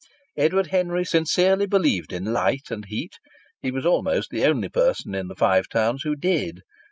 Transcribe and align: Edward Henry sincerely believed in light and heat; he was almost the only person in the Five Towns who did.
Edward 0.35 0.65
Henry 0.71 1.05
sincerely 1.05 1.67
believed 1.67 2.11
in 2.11 2.25
light 2.33 2.71
and 2.71 2.85
heat; 2.85 3.19
he 3.61 3.69
was 3.69 3.85
almost 3.85 4.31
the 4.31 4.43
only 4.45 4.67
person 4.67 5.13
in 5.13 5.27
the 5.27 5.35
Five 5.35 5.69
Towns 5.69 6.01
who 6.01 6.15
did. 6.15 6.61